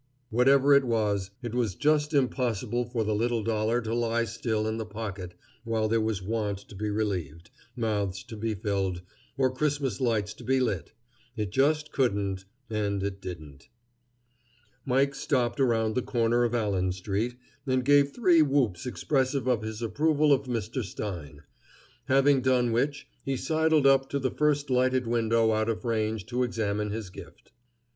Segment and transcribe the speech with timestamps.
[0.31, 4.77] Whatever it was, it was just impossible for the little dollar to lie still in
[4.77, 9.03] the pocket while there was want to be relieved, mouths to be filled,
[9.37, 10.93] or Christmas lights to be lit.
[11.35, 13.69] It just couldn't, and it didn't.
[14.87, 17.35] Mike stopped around the corner of Allen street,
[17.67, 20.83] and gave three whoops expressive of his approval of Mr.
[20.83, 21.43] Stein;
[22.05, 26.41] having done which, he sidled up to the first lighted window out of range to
[26.41, 27.51] examine his gift.